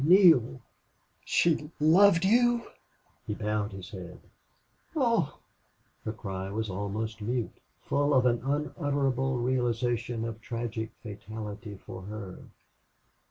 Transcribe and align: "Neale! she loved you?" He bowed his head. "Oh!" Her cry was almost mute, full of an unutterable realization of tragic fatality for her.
"Neale! 0.03 0.59
she 1.23 1.69
loved 1.79 2.25
you?" 2.25 2.63
He 3.27 3.35
bowed 3.35 3.71
his 3.71 3.91
head. 3.91 4.19
"Oh!" 4.95 5.37
Her 6.05 6.11
cry 6.11 6.49
was 6.49 6.71
almost 6.71 7.21
mute, 7.21 7.59
full 7.83 8.11
of 8.15 8.25
an 8.25 8.41
unutterable 8.43 9.37
realization 9.37 10.25
of 10.25 10.41
tragic 10.41 10.89
fatality 11.03 11.75
for 11.85 12.01
her. 12.01 12.39